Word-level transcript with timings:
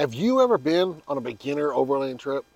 Have 0.00 0.14
you 0.14 0.40
ever 0.40 0.56
been 0.56 1.02
on 1.08 1.18
a 1.18 1.20
beginner 1.20 1.74
overland 1.74 2.18
trip? 2.18 2.46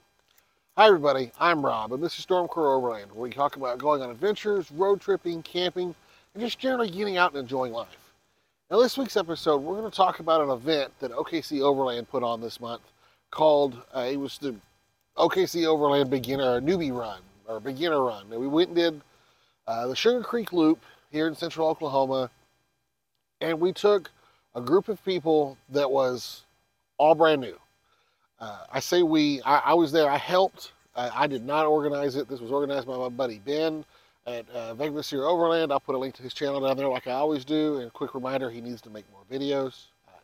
Hi, 0.78 0.86
everybody. 0.86 1.30
I'm 1.38 1.62
Rob, 1.62 1.92
and 1.92 2.02
this 2.02 2.18
is 2.18 2.24
Stormcrow 2.24 2.74
Overland, 2.74 3.12
where 3.12 3.20
we 3.20 3.28
talk 3.28 3.56
about 3.56 3.76
going 3.76 4.00
on 4.00 4.08
adventures, 4.08 4.72
road 4.72 4.98
tripping, 5.02 5.42
camping, 5.42 5.94
and 6.32 6.42
just 6.42 6.58
generally 6.58 6.88
getting 6.88 7.18
out 7.18 7.32
and 7.32 7.40
enjoying 7.42 7.74
life. 7.74 8.14
Now, 8.70 8.80
this 8.80 8.96
week's 8.96 9.18
episode, 9.18 9.58
we're 9.58 9.76
going 9.78 9.90
to 9.90 9.94
talk 9.94 10.20
about 10.20 10.40
an 10.40 10.48
event 10.48 10.90
that 11.00 11.12
OKC 11.12 11.60
Overland 11.60 12.08
put 12.08 12.22
on 12.22 12.40
this 12.40 12.62
month 12.62 12.80
called, 13.30 13.76
uh, 13.94 14.08
it 14.10 14.16
was 14.16 14.38
the 14.38 14.54
OKC 15.18 15.66
Overland 15.66 16.08
Beginner 16.08 16.54
or 16.54 16.60
Newbie 16.62 16.98
Run, 16.98 17.20
or 17.46 17.60
Beginner 17.60 18.02
Run. 18.02 18.24
And 18.30 18.40
we 18.40 18.48
went 18.48 18.68
and 18.68 18.76
did 18.76 19.00
uh, 19.66 19.86
the 19.86 19.94
Sugar 19.94 20.22
Creek 20.22 20.54
Loop 20.54 20.82
here 21.12 21.28
in 21.28 21.34
central 21.34 21.68
Oklahoma, 21.68 22.30
and 23.42 23.60
we 23.60 23.74
took 23.74 24.10
a 24.54 24.62
group 24.62 24.88
of 24.88 25.04
people 25.04 25.58
that 25.68 25.90
was 25.90 26.43
all 26.98 27.14
brand 27.14 27.40
new. 27.40 27.56
Uh, 28.40 28.64
I 28.72 28.80
say 28.80 29.02
we, 29.02 29.40
I, 29.42 29.58
I, 29.58 29.74
was 29.74 29.92
there, 29.92 30.10
I 30.10 30.18
helped. 30.18 30.72
I, 30.96 31.24
I, 31.24 31.26
did 31.26 31.44
not 31.44 31.66
organize 31.66 32.16
it. 32.16 32.28
This 32.28 32.40
was 32.40 32.50
organized 32.50 32.86
by 32.86 32.96
my 32.96 33.08
buddy 33.08 33.38
Ben 33.38 33.84
at 34.26 34.48
uh, 34.50 34.74
Vegvisir 34.74 35.28
Overland. 35.28 35.72
I'll 35.72 35.80
put 35.80 35.94
a 35.94 35.98
link 35.98 36.14
to 36.16 36.22
his 36.22 36.34
channel 36.34 36.60
down 36.60 36.76
there 36.76 36.88
like 36.88 37.06
I 37.06 37.12
always 37.12 37.44
do. 37.44 37.78
And 37.78 37.86
a 37.86 37.90
quick 37.90 38.14
reminder, 38.14 38.50
he 38.50 38.60
needs 38.60 38.80
to 38.82 38.90
make 38.90 39.04
more 39.12 39.22
videos. 39.30 39.86
Uh, 40.08 40.18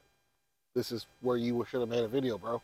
this 0.74 0.92
is 0.92 1.06
where 1.20 1.36
you 1.36 1.64
should 1.70 1.80
have 1.80 1.88
made 1.88 2.04
a 2.04 2.08
video, 2.08 2.36
bro. 2.36 2.60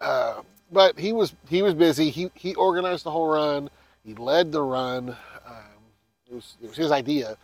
Uh, 0.00 0.42
but 0.72 0.98
he 0.98 1.12
was 1.12 1.34
he 1.48 1.62
was 1.62 1.74
busy. 1.74 2.10
He 2.10 2.30
he 2.34 2.54
organized 2.54 3.04
the 3.04 3.10
whole 3.10 3.28
run. 3.28 3.70
He 4.04 4.14
led 4.14 4.52
the 4.52 4.62
run. 4.62 5.10
Um, 5.46 5.82
it 6.28 6.34
was 6.34 6.56
it 6.62 6.68
was 6.68 6.76
his 6.76 6.90
idea. 6.90 7.36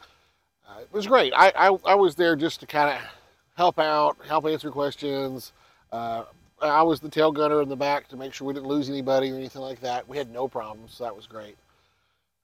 Uh, 0.69 0.81
it 0.81 0.93
was 0.93 1.07
great. 1.07 1.33
I, 1.35 1.53
I 1.57 1.77
I 1.85 1.95
was 1.95 2.15
there 2.15 2.37
just 2.37 2.61
to 2.61 2.67
kind 2.67 2.91
of 2.91 3.01
help 3.57 3.79
out, 3.79 4.17
help 4.27 4.47
answer 4.47 4.71
questions. 4.71 5.53
Uh, 5.93 6.25
I 6.61 6.83
was 6.83 7.01
the 7.01 7.09
tail 7.09 7.33
gunner 7.33 7.63
in 7.63 7.69
the 7.69 7.77
back 7.77 8.09
to 8.09 8.17
make 8.17 8.35
sure 8.35 8.47
we 8.47 8.55
didn't 8.55 8.69
lose 8.69 8.91
anybody 8.91 9.31
or 9.31 9.37
anything 9.37 9.63
like 9.63 9.81
that. 9.81 10.07
We 10.09 10.17
had 10.17 10.31
no 10.31 10.47
problems, 10.47 10.95
so 10.95 11.05
that 11.05 11.17
was 11.17 11.27
great. 11.27 11.57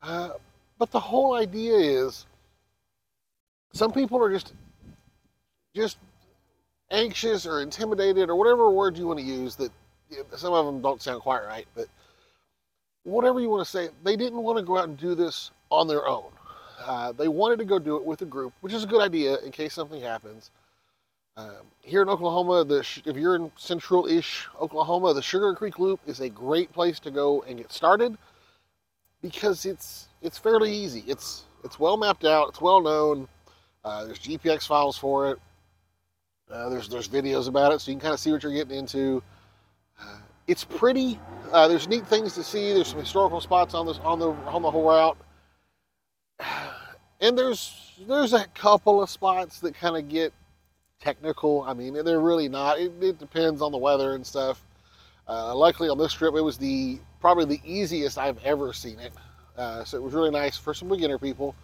Uh, 0.03 0.31
but 0.79 0.91
the 0.91 1.01
whole 1.01 1.35
idea 1.35 1.77
is, 1.77 2.27
some 3.73 3.93
people 3.93 4.23
are 4.23 4.33
just, 4.33 4.55
just 5.75 5.99
anxious 6.91 7.47
or 7.47 7.61
intimidated 7.61 8.31
or 8.31 8.37
whatever 8.37 8.71
word 8.71 8.97
you 8.97 9.07
want 9.07 9.19
to 9.19 9.25
use. 9.25 9.57
That 9.57 9.71
some 10.37 10.55
of 10.55 10.65
them 10.65 10.81
don't 10.81 11.03
sound 11.03 11.21
quite 11.21 11.45
right, 11.45 11.67
but 11.75 11.89
whatever 13.03 13.41
you 13.41 13.51
want 13.51 13.65
to 13.65 13.71
say, 13.71 13.89
they 14.03 14.17
didn't 14.17 14.43
want 14.43 14.59
to 14.59 14.65
go 14.65 14.79
out 14.79 14.89
and 14.89 14.97
do 14.97 15.15
this 15.15 15.51
on 15.71 15.89
their 15.89 16.07
own. 16.07 16.31
Uh, 16.85 17.13
they 17.13 17.29
wanted 17.29 17.59
to 17.59 17.65
go 17.65 17.79
do 17.79 17.97
it 17.97 18.05
with 18.05 18.23
a 18.23 18.27
group, 18.27 18.53
which 18.61 18.73
is 18.73 18.85
a 18.85 18.87
good 18.87 19.03
idea 19.03 19.39
in 19.39 19.51
case 19.51 19.75
something 19.75 20.01
happens. 20.01 20.51
Um, 21.39 21.67
here 21.83 22.01
in 22.01 22.09
Oklahoma, 22.09 22.65
the 22.65 22.79
if 23.05 23.15
you're 23.15 23.37
in 23.37 23.53
central-ish 23.57 24.49
Oklahoma, 24.59 25.13
the 25.13 25.21
Sugar 25.21 25.55
Creek 25.55 25.79
Loop 25.79 26.01
is 26.07 26.21
a 26.21 26.31
great 26.31 26.73
place 26.73 26.99
to 27.01 27.11
go 27.11 27.43
and 27.43 27.59
get 27.59 27.71
started 27.71 28.17
because 29.21 29.67
it's 29.67 30.09
it's 30.23 30.39
fairly 30.39 30.73
easy. 30.73 31.05
It's 31.07 31.45
it's 31.63 31.79
well 31.79 31.99
mapped 31.99 32.25
out. 32.25 32.49
It's 32.49 32.61
well 32.63 32.81
known. 32.81 33.29
Uh, 33.85 34.07
there's 34.07 34.19
GPX 34.19 34.67
files 34.67 34.97
for 34.97 35.31
it. 35.31 35.39
Uh, 36.51 36.71
there's 36.71 36.89
there's 36.89 37.09
videos 37.09 37.49
about 37.49 37.71
it, 37.71 37.83
so 37.83 37.91
you 37.91 37.97
can 37.99 38.01
kind 38.01 38.15
of 38.15 38.21
see 38.21 38.33
what 38.33 38.43
you're 38.43 38.53
getting 38.53 38.79
into. 38.79 39.23
Uh, 40.01 40.17
it's 40.47 40.65
pretty. 40.65 41.21
Uh, 41.53 41.69
there's 41.69 41.87
neat 41.87 42.07
things 42.07 42.33
to 42.35 42.43
see. 42.43 42.73
There's 42.73 42.89
some 42.89 43.01
historical 43.01 43.43
spots 43.43 43.75
on 43.75 43.85
this 43.85 43.99
on 43.99 44.19
the 44.19 44.31
on 44.47 44.63
the 44.63 44.71
whole 44.71 44.89
route, 44.89 45.19
and 47.21 47.37
there's 47.37 47.93
there's 48.09 48.33
a 48.33 48.47
couple 48.55 49.03
of 49.03 49.11
spots 49.11 49.61
that 49.61 49.75
kind 49.75 49.99
of 49.99 50.09
get 50.09 50.33
technical. 51.01 51.63
I 51.63 51.75
mean, 51.75 51.95
they're 52.05 52.21
really 52.21 52.49
not. 52.49 52.79
It, 52.79 52.93
it 53.01 53.19
depends 53.19 53.63
on 53.63 53.73
the 53.73 53.79
weather 53.79 54.15
and 54.15 54.27
stuff. 54.27 54.65
Uh, 55.29 55.55
luckily, 55.55 55.89
on 55.89 55.99
this 55.99 56.13
trip, 56.13 56.35
it 56.35 56.41
was 56.41 56.57
the 56.57 56.99
probably 57.21 57.45
the 57.45 57.61
easiest 57.65 58.19
I've 58.19 58.43
ever 58.45 58.73
seen 58.73 58.99
it. 58.99 59.13
Uh, 59.57 59.85
so 59.85 59.97
it 59.97 60.03
was 60.03 60.15
really 60.15 60.31
nice 60.31 60.57
for 60.57 60.75
some 60.75 60.89
beginner 60.89 61.19
people, 61.19 61.55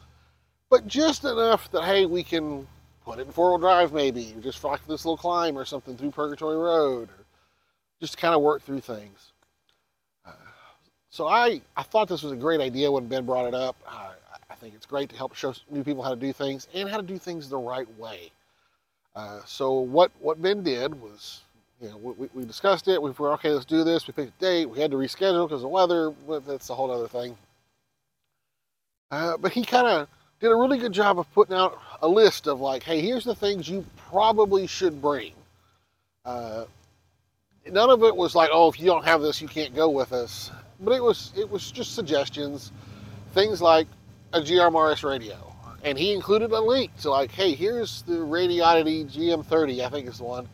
but 0.71 0.87
just 0.87 1.25
enough 1.25 1.71
that 1.73 1.85
hey, 1.85 2.07
we 2.07 2.23
can 2.23 2.67
put 3.05 3.19
it 3.19 3.27
in 3.27 3.33
four-wheel 3.33 3.59
drive 3.59 3.93
maybe, 3.93 4.35
just 4.41 4.59
for 4.59 4.71
like 4.71 4.87
this 4.87 5.05
little 5.05 5.17
climb 5.17 5.59
or 5.59 5.65
something 5.65 5.97
through 5.97 6.11
Purgatory 6.11 6.57
Road, 6.57 7.11
or 7.11 7.25
just 8.01 8.17
kind 8.17 8.35
of 8.35 8.41
work 8.41 8.63
through 8.63 8.81
things. 8.81 9.33
Uh, 10.25 10.33
so 11.11 11.29
I 11.29 11.61
I 11.77 11.83
thought 11.83 12.09
this 12.09 12.23
was 12.23 12.33
a 12.33 12.37
great 12.37 12.61
idea 12.61 12.91
when 12.91 13.07
Ben 13.07 13.27
brought 13.27 13.47
it 13.47 13.55
up. 13.55 13.77
I 13.87 14.55
think 14.55 14.75
it's 14.75 14.87
great 14.87 15.11
to 15.11 15.17
help 15.17 15.35
show 15.35 15.55
new 15.71 15.85
people 15.85 16.03
how 16.03 16.11
to 16.11 16.17
do 16.17 16.33
things 16.33 16.69
and 16.75 16.89
how 16.89 16.97
to 16.97 17.03
do 17.03 17.19
things 17.19 17.49
the 17.49 17.59
right 17.59 17.89
way. 17.99 18.31
Uh, 19.15 19.41
so 19.45 19.81
what 19.81 20.11
what 20.21 20.41
Ben 20.41 20.63
did 20.63 21.01
was, 21.01 21.43
you 21.81 21.89
know, 21.89 21.97
we, 21.99 22.29
we 22.35 22.45
discussed 22.45 22.89
it. 22.89 23.01
We 23.01 23.11
were 23.11 23.33
okay. 23.35 23.51
Let's 23.51 23.67
do 23.67 23.85
this. 23.85 24.07
We 24.07 24.13
picked 24.13 24.41
a 24.41 24.41
date. 24.41 24.67
We 24.67 24.81
had 24.81 24.91
to 24.91 24.97
reschedule 24.97 25.47
because 25.47 25.57
of 25.59 25.63
the 25.63 25.69
weather. 25.69 26.11
But 26.27 26.47
that's 26.47 26.71
a 26.71 26.75
whole 26.75 26.91
other 26.91 27.09
thing. 27.09 27.37
Uh, 29.11 29.37
but 29.37 29.53
he 29.53 29.65
kind 29.65 29.87
of 29.87 30.09
did 30.41 30.51
a 30.51 30.57
really 30.57 30.79
good 30.79 30.93
job 30.93 31.19
of 31.19 31.31
putting 31.35 31.55
out 31.55 31.79
a 32.01 32.09
list 32.09 32.47
of 32.47 32.61
like, 32.61 32.83
hey, 32.83 33.01
here's 33.01 33.25
the 33.25 33.35
things 33.35 33.69
you 33.69 33.85
probably 34.11 34.67
should 34.67 35.03
bring. 35.03 35.33
Uh, 36.25 36.65
none 37.71 37.91
of 37.91 38.03
it 38.03 38.17
was 38.17 38.35
like, 38.35 38.49
oh, 38.53 38.69
if 38.69 38.81
you 38.81 38.87
don't 38.87 39.05
have 39.05 39.21
this, 39.21 39.43
you 39.43 39.49
can't 39.49 39.75
go 39.75 39.91
with 39.91 40.13
us. 40.13 40.51
But 40.81 40.93
it 40.95 41.03
was 41.03 41.33
it 41.37 41.49
was 41.49 41.71
just 41.71 41.95
suggestions, 41.95 42.73
things 43.35 43.61
like 43.61 43.87
a 44.33 44.41
GMRS 44.41 45.09
radio 45.09 45.52
and 45.83 45.99
he 45.99 46.13
included 46.13 46.53
a 46.53 46.61
link 46.61 46.97
to 46.99 47.11
like, 47.11 47.31
hey, 47.31 47.55
here's 47.55 48.03
the 48.03 48.15
Radioddity 48.15 49.11
GM30, 49.11 49.85
I 49.85 49.89
think 49.89 50.09
is 50.09 50.19
the 50.19 50.25
one. 50.25 50.49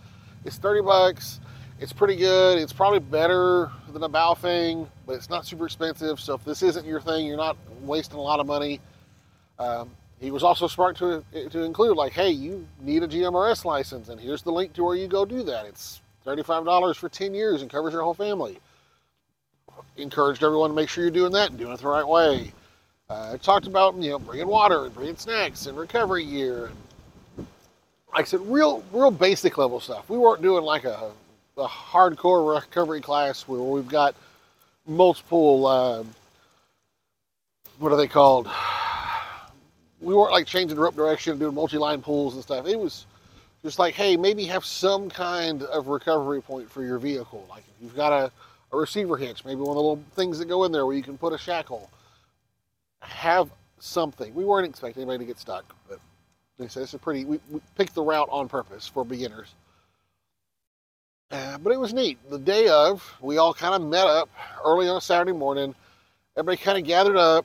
It's 0.45 0.57
30 0.57 0.83
bucks. 0.83 1.41
It's 1.81 1.93
pretty 1.93 2.17
good. 2.17 2.59
It's 2.59 2.73
probably 2.73 2.99
better 2.99 3.71
than 3.93 4.03
a 4.03 4.09
Baofeng, 4.09 4.89
but 5.07 5.15
it's 5.15 5.31
not 5.31 5.47
super 5.47 5.67
expensive. 5.67 6.19
So 6.19 6.35
if 6.35 6.45
this 6.45 6.63
isn't 6.63 6.87
your 6.87 7.01
thing, 7.01 7.27
you're 7.27 7.37
not 7.37 7.57
wasting 7.83 8.19
a 8.19 8.23
lot 8.23 8.41
of 8.41 8.47
money. 8.47 8.81
Um, 9.59 9.91
he 10.21 10.31
was 10.33 10.43
also 10.43 10.67
smart 10.67 10.97
to 10.97 11.23
to 11.33 11.63
include 11.63 11.97
like, 11.97 12.13
hey, 12.13 12.31
you 12.31 12.67
need 12.81 13.05
a 13.05 13.09
GMRS 13.09 13.65
license, 13.65 14.09
and 14.09 14.21
here's 14.21 14.43
the 14.43 14.51
link 14.51 14.73
to 14.73 14.83
where 14.83 14.97
you 14.97 15.07
go 15.07 15.25
do 15.25 15.45
that. 15.45 15.67
It's 15.67 16.01
$35 16.27 16.97
for 16.97 17.09
10 17.09 17.35
years 17.35 17.63
and 17.63 17.71
covers 17.71 17.93
your 17.93 18.03
whole 18.03 18.15
family. 18.15 18.59
Encouraged 19.97 20.43
everyone 20.43 20.71
to 20.71 20.77
make 20.77 20.89
sure 20.89 21.05
you're 21.05 21.11
doing 21.13 21.33
that 21.33 21.51
and 21.51 21.59
doing 21.59 21.73
it 21.73 21.81
the 21.81 21.87
right 21.87 22.07
way. 22.07 22.53
Uh, 23.11 23.39
talked 23.39 23.67
about 23.67 23.95
you 23.97 24.11
know 24.11 24.19
bringing 24.19 24.47
water 24.47 24.85
and 24.85 24.95
bringing 24.95 25.17
snacks 25.17 25.65
and 25.65 25.79
recovery 25.79 26.27
gear. 26.27 26.67
And, 26.67 27.47
like 28.13 28.27
I 28.27 28.29
said, 28.29 28.41
real 28.41 28.85
real 28.93 29.11
basic 29.11 29.57
level 29.57 29.81
stuff. 29.81 30.11
We 30.11 30.19
weren't 30.19 30.43
doing 30.43 30.63
like 30.63 30.85
a, 30.85 31.11
a 31.57 31.67
hardcore 31.67 32.55
recovery 32.55 33.01
class 33.01 33.49
where 33.49 33.63
we've 33.63 33.89
got 33.89 34.15
multiple 34.87 35.67
uh, 35.67 36.05
what 37.79 37.93
are 37.93 37.97
they 37.97 38.09
called? 38.09 38.47
We 40.03 40.13
weren't 40.13 40.33
like 40.33 40.47
changing 40.47 40.77
rope 40.77 40.95
direction, 40.95 41.39
doing 41.39 41.55
multi-line 41.55 42.03
pulls 42.03 42.35
and 42.35 42.43
stuff. 42.43 42.67
It 42.67 42.79
was 42.79 43.07
just 43.63 43.79
like, 43.79 43.95
hey, 43.95 44.19
maybe 44.19 44.45
have 44.45 44.67
some 44.67 45.09
kind 45.09 45.63
of 45.63 45.89
recovery 45.89 46.43
point 46.43 46.71
for 46.71 46.85
your 46.85 46.99
vehicle. 46.99 47.47
Like 47.49 47.65
if 47.75 47.83
you've 47.83 47.97
got 47.97 48.13
a, 48.13 48.31
a 48.71 48.77
receiver 48.77 49.17
hitch, 49.17 49.47
maybe 49.47 49.63
one 49.63 49.71
of 49.71 49.77
the 49.77 49.81
little 49.81 50.05
things 50.15 50.39
that 50.41 50.45
go 50.45 50.65
in 50.65 50.73
there 50.73 50.85
where 50.85 50.95
you 50.95 51.03
can 51.03 51.17
put 51.17 51.33
a 51.33 51.39
shackle 51.39 51.89
have 53.19 53.51
something. 53.79 54.35
We 54.35 54.45
weren't 54.45 54.67
expecting 54.67 55.03
anybody 55.03 55.19
to 55.19 55.25
get 55.27 55.39
stuck, 55.39 55.75
but 55.89 55.99
they 56.59 56.69
said 56.69 56.85
it's 56.85 56.95
a 56.95 56.99
pretty. 56.99 57.25
We, 57.25 57.41
we 57.51 57.61
picked 57.77 57.95
the 57.95 58.03
route 58.03 58.29
on 58.31 58.49
purpose 58.49 58.87
for 58.87 59.05
beginners. 59.05 59.55
Uh, 61.31 61.59
but 61.59 61.73
it 61.73 61.79
was 61.79 61.93
neat. 61.93 62.19
The 62.31 62.39
day 62.39 62.69
of, 62.69 63.05
we 63.21 63.37
all 63.37 63.53
kind 63.53 63.75
of 63.75 63.83
met 63.87 64.07
up 64.07 64.31
early 64.65 64.89
on 64.89 64.97
a 64.97 65.01
Saturday 65.01 65.33
morning. 65.33 65.75
Everybody 66.37 66.63
kind 66.63 66.79
of 66.79 66.85
gathered 66.85 67.17
up. 67.17 67.45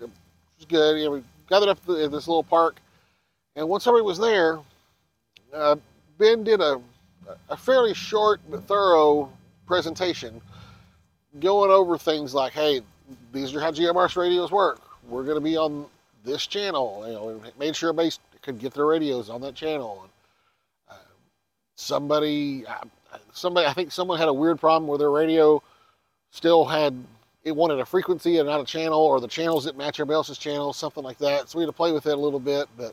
It 0.00 0.08
was 0.58 0.66
good. 0.66 0.98
You 0.98 1.04
know, 1.04 1.10
we 1.10 1.24
gathered 1.48 1.68
up 1.68 1.78
in 1.88 2.10
this 2.10 2.26
little 2.26 2.42
park, 2.44 2.80
and 3.54 3.68
once 3.68 3.86
everybody 3.86 4.06
was 4.06 4.18
there, 4.18 4.60
uh, 5.52 5.76
Ben 6.18 6.42
did 6.44 6.60
a 6.60 6.80
a 7.48 7.56
fairly 7.56 7.94
short 7.94 8.40
but 8.50 8.66
thorough 8.66 9.30
presentation, 9.66 10.40
going 11.40 11.70
over 11.70 11.98
things 11.98 12.34
like, 12.34 12.52
hey, 12.52 12.80
these 13.32 13.54
are 13.54 13.60
how 13.60 13.70
GMRS 13.70 14.16
radios 14.16 14.50
work. 14.50 14.80
We're 15.08 15.24
going 15.24 15.36
to 15.36 15.40
be 15.40 15.56
on 15.56 15.86
this 16.24 16.46
channel. 16.46 17.04
You 17.06 17.12
know, 17.14 17.42
made 17.58 17.76
sure 17.76 17.90
everybody 17.90 18.14
could 18.42 18.58
get 18.58 18.74
their 18.74 18.86
radios 18.86 19.30
on 19.30 19.40
that 19.42 19.54
channel. 19.54 20.02
And, 20.02 20.10
uh, 20.90 21.02
somebody, 21.76 22.66
uh, 22.66 22.84
somebody, 23.32 23.66
I 23.66 23.72
think 23.72 23.92
someone 23.92 24.18
had 24.18 24.28
a 24.28 24.32
weird 24.32 24.58
problem 24.60 24.88
where 24.88 24.98
their 24.98 25.10
radio 25.10 25.62
still 26.30 26.64
had 26.64 26.94
it 27.44 27.54
wanted 27.54 27.78
a 27.78 27.86
frequency 27.86 28.38
and 28.38 28.48
not 28.48 28.60
a 28.60 28.64
channel, 28.64 28.98
or 28.98 29.20
the 29.20 29.28
channels 29.28 29.66
didn't 29.66 29.78
match 29.78 30.00
everybody 30.00 30.16
else's 30.16 30.36
channel, 30.36 30.72
something 30.72 31.04
like 31.04 31.18
that. 31.18 31.48
So 31.48 31.58
we 31.58 31.62
had 31.62 31.68
to 31.68 31.72
play 31.72 31.92
with 31.92 32.06
it 32.06 32.12
a 32.12 32.20
little 32.20 32.40
bit, 32.40 32.66
but 32.76 32.92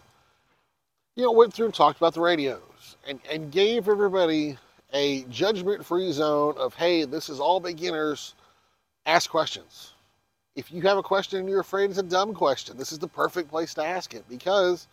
you 1.16 1.24
know, 1.24 1.32
went 1.32 1.54
through 1.54 1.66
and 1.66 1.74
talked 1.74 1.98
about 1.98 2.14
the 2.14 2.22
radios 2.22 2.98
and, 3.08 3.20
and 3.32 3.52
gave 3.52 3.88
everybody 3.88 4.58
a 4.94 5.24
judgment-free 5.24 6.12
zone 6.12 6.56
of, 6.60 6.76
hey, 6.76 7.04
this 7.04 7.30
is 7.30 7.40
all 7.40 7.60
beginners. 7.60 8.36
Ask 9.08 9.30
questions 9.30 9.93
if 10.56 10.72
you 10.72 10.82
have 10.84 10.98
a 10.98 11.04
question 11.04 11.40
and 11.40 11.50
you're 11.50 11.62
afraid 11.62 11.90
it's 11.90 12.00
a 12.00 12.04
dumb 12.04 12.34
question, 12.34 12.78
this 12.78 12.92
is 12.92 13.00
the 13.00 13.08
perfect 13.08 13.50
place 13.50 13.74
to 13.76 13.84
ask 13.86 14.14
it 14.14 14.26
because 14.30 14.88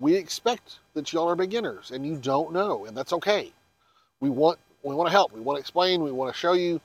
we 0.00 0.14
expect 0.16 0.78
that 0.94 1.12
y'all 1.12 1.28
are 1.30 1.36
beginners 1.36 1.90
and 1.92 2.06
you 2.06 2.16
don't 2.16 2.52
know, 2.52 2.86
and 2.86 2.96
that's 2.96 3.12
okay. 3.14 3.52
we 4.20 4.30
want 4.30 4.58
we 4.84 4.94
want 4.94 5.08
to 5.08 5.12
help. 5.12 5.32
We 5.32 5.40
want 5.40 5.58
to 5.58 5.60
explain. 5.60 6.02
We 6.02 6.12
want 6.12 6.32
to 6.32 6.38
show 6.38 6.54
you. 6.54 6.80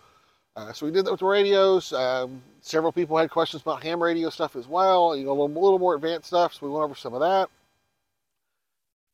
Uh, 0.56 0.74
so 0.74 0.86
we 0.86 0.92
did 0.92 1.06
that 1.06 1.12
with 1.12 1.22
the 1.22 1.25
radios. 1.28 1.94
Um, 1.94 2.42
several 2.62 2.92
people 2.92 3.18
had 3.18 3.30
questions 3.30 3.62
about 3.63 3.84
ham 3.84 4.04
radio 4.04 4.30
stuff 4.30 4.56
as 4.56 4.68
well. 4.68 5.16
You 5.16 5.25
know, 5.25 5.31
a 5.31 5.34
little, 5.34 5.48
a 5.48 5.63
little 5.63 5.80
more 5.80 5.96
advanced 5.96 6.28
stuff. 6.28 6.56
So 6.56 6.68
we 6.68 6.72
went 6.74 6.84
over 6.84 6.96
some 6.96 7.13
of 7.13 7.22
that. 7.22 7.50